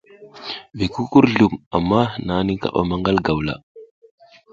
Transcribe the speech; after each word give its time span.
Vi 0.77 0.85
kukurzlum 0.93 1.53
amma 1.75 2.01
nani 2.27 2.53
kaɓa 2.61 2.81
maƞgal 2.89 3.17
gawla. 3.25 3.53